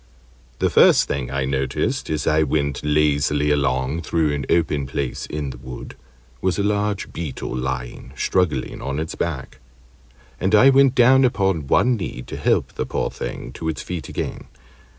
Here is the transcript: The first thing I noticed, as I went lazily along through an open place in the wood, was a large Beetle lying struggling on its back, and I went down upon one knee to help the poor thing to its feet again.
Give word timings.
The 0.57 0.71
first 0.71 1.07
thing 1.07 1.29
I 1.29 1.45
noticed, 1.45 2.09
as 2.09 2.25
I 2.25 2.41
went 2.41 2.81
lazily 2.83 3.51
along 3.51 4.01
through 4.01 4.33
an 4.33 4.47
open 4.49 4.87
place 4.87 5.27
in 5.27 5.51
the 5.51 5.59
wood, 5.59 5.95
was 6.41 6.57
a 6.57 6.63
large 6.63 7.13
Beetle 7.13 7.55
lying 7.55 8.11
struggling 8.17 8.81
on 8.81 8.97
its 8.99 9.13
back, 9.13 9.59
and 10.39 10.55
I 10.55 10.71
went 10.71 10.95
down 10.95 11.23
upon 11.23 11.67
one 11.67 11.97
knee 11.97 12.23
to 12.23 12.35
help 12.35 12.73
the 12.73 12.85
poor 12.87 13.11
thing 13.11 13.51
to 13.51 13.69
its 13.69 13.83
feet 13.83 14.09
again. 14.09 14.45